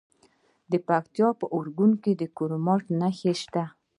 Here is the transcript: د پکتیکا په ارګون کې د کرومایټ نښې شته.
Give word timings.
د 0.71 0.73
پکتیکا 0.87 1.29
په 1.39 1.45
ارګون 1.57 1.91
کې 2.03 2.11
د 2.21 2.23
کرومایټ 2.37 2.85
نښې 2.99 3.33
شته. 3.41 3.63